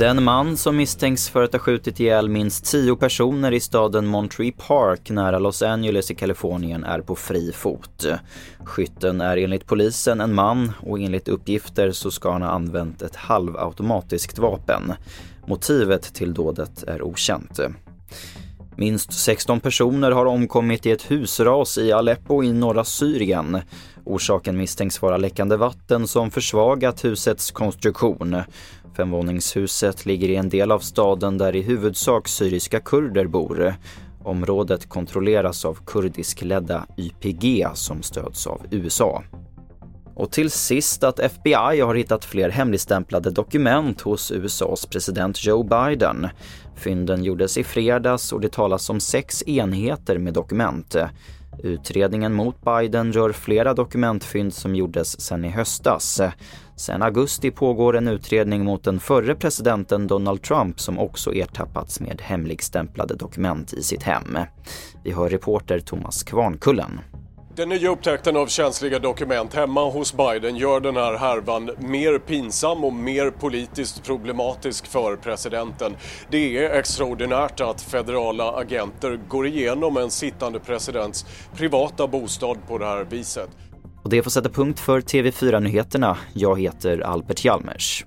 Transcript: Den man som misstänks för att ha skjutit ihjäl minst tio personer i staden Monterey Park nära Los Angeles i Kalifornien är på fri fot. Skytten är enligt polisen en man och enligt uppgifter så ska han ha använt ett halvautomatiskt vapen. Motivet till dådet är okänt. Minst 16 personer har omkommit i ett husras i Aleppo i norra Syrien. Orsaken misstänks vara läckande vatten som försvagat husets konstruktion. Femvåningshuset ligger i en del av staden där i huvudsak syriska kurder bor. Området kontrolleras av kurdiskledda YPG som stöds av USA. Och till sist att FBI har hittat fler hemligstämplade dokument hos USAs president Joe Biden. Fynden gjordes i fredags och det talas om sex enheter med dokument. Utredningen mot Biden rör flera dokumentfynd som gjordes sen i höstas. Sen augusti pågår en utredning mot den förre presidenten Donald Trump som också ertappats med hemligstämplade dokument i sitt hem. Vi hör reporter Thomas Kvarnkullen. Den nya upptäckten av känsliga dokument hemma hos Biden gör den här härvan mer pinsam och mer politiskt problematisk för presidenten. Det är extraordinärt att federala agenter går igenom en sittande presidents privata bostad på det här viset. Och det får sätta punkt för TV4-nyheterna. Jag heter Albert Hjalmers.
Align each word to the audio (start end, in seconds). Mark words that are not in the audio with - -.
Den 0.00 0.24
man 0.24 0.56
som 0.56 0.76
misstänks 0.76 1.28
för 1.28 1.42
att 1.42 1.52
ha 1.52 1.58
skjutit 1.58 2.00
ihjäl 2.00 2.28
minst 2.28 2.64
tio 2.64 2.96
personer 2.96 3.52
i 3.52 3.60
staden 3.60 4.06
Monterey 4.06 4.52
Park 4.52 5.10
nära 5.10 5.38
Los 5.38 5.62
Angeles 5.62 6.10
i 6.10 6.14
Kalifornien 6.14 6.84
är 6.84 7.00
på 7.00 7.16
fri 7.16 7.52
fot. 7.52 8.06
Skytten 8.64 9.20
är 9.20 9.36
enligt 9.36 9.66
polisen 9.66 10.20
en 10.20 10.34
man 10.34 10.72
och 10.86 10.98
enligt 10.98 11.28
uppgifter 11.28 11.92
så 11.92 12.10
ska 12.10 12.32
han 12.32 12.42
ha 12.42 12.48
använt 12.48 13.02
ett 13.02 13.16
halvautomatiskt 13.16 14.38
vapen. 14.38 14.92
Motivet 15.46 16.14
till 16.14 16.34
dådet 16.34 16.82
är 16.82 17.02
okänt. 17.02 17.60
Minst 18.76 19.12
16 19.12 19.60
personer 19.60 20.10
har 20.10 20.26
omkommit 20.26 20.86
i 20.86 20.90
ett 20.90 21.10
husras 21.10 21.78
i 21.78 21.92
Aleppo 21.92 22.42
i 22.42 22.52
norra 22.52 22.84
Syrien. 22.84 23.58
Orsaken 24.10 24.56
misstänks 24.56 25.02
vara 25.02 25.16
läckande 25.16 25.56
vatten 25.56 26.06
som 26.06 26.30
försvagat 26.30 27.04
husets 27.04 27.50
konstruktion. 27.50 28.42
Femvåningshuset 28.96 30.06
ligger 30.06 30.28
i 30.28 30.36
en 30.36 30.48
del 30.48 30.70
av 30.70 30.78
staden 30.78 31.38
där 31.38 31.56
i 31.56 31.62
huvudsak 31.62 32.28
syriska 32.28 32.80
kurder 32.80 33.26
bor. 33.26 33.74
Området 34.24 34.88
kontrolleras 34.88 35.64
av 35.64 35.78
kurdiskledda 35.86 36.86
YPG 36.96 37.66
som 37.74 38.02
stöds 38.02 38.46
av 38.46 38.66
USA. 38.70 39.22
Och 40.14 40.30
till 40.30 40.50
sist 40.50 41.04
att 41.04 41.20
FBI 41.20 41.80
har 41.80 41.94
hittat 41.94 42.24
fler 42.24 42.48
hemligstämplade 42.48 43.30
dokument 43.30 44.00
hos 44.00 44.32
USAs 44.32 44.86
president 44.86 45.44
Joe 45.44 45.62
Biden. 45.62 46.28
Fynden 46.76 47.24
gjordes 47.24 47.58
i 47.58 47.64
fredags 47.64 48.32
och 48.32 48.40
det 48.40 48.52
talas 48.52 48.90
om 48.90 49.00
sex 49.00 49.42
enheter 49.42 50.18
med 50.18 50.34
dokument. 50.34 50.96
Utredningen 51.58 52.32
mot 52.32 52.56
Biden 52.64 53.12
rör 53.12 53.32
flera 53.32 53.74
dokumentfynd 53.74 54.54
som 54.54 54.74
gjordes 54.74 55.20
sen 55.20 55.44
i 55.44 55.48
höstas. 55.48 56.20
Sen 56.76 57.02
augusti 57.02 57.50
pågår 57.50 57.96
en 57.96 58.08
utredning 58.08 58.64
mot 58.64 58.84
den 58.84 59.00
förre 59.00 59.34
presidenten 59.34 60.06
Donald 60.06 60.42
Trump 60.42 60.80
som 60.80 60.98
också 60.98 61.34
ertappats 61.34 62.00
med 62.00 62.20
hemligstämplade 62.20 63.14
dokument 63.14 63.72
i 63.72 63.82
sitt 63.82 64.02
hem. 64.02 64.38
Vi 65.04 65.12
hör 65.12 65.28
reporter 65.28 65.80
Thomas 65.80 66.22
Kvarnkullen. 66.22 67.00
Den 67.56 67.68
nya 67.68 67.90
upptäckten 67.90 68.36
av 68.36 68.46
känsliga 68.46 68.98
dokument 68.98 69.54
hemma 69.54 69.90
hos 69.90 70.14
Biden 70.14 70.56
gör 70.56 70.80
den 70.80 70.96
här 70.96 71.16
härvan 71.16 71.70
mer 71.78 72.18
pinsam 72.18 72.84
och 72.84 72.92
mer 72.92 73.30
politiskt 73.30 74.04
problematisk 74.04 74.86
för 74.86 75.16
presidenten. 75.16 75.96
Det 76.30 76.58
är 76.58 76.70
extraordinärt 76.70 77.60
att 77.60 77.82
federala 77.82 78.52
agenter 78.52 79.20
går 79.28 79.46
igenom 79.46 79.96
en 79.96 80.10
sittande 80.10 80.60
presidents 80.60 81.26
privata 81.56 82.06
bostad 82.06 82.56
på 82.68 82.78
det 82.78 82.86
här 82.86 83.04
viset. 83.04 83.50
Och 84.02 84.10
det 84.10 84.22
får 84.22 84.30
sätta 84.30 84.48
punkt 84.48 84.80
för 84.80 85.00
TV4-nyheterna. 85.00 86.16
Jag 86.34 86.60
heter 86.60 87.00
Albert 87.00 87.44
Hjalmers. 87.44 88.04